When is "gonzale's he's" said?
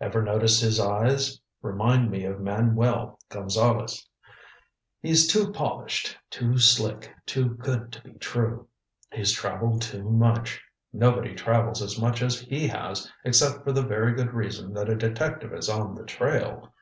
3.30-5.28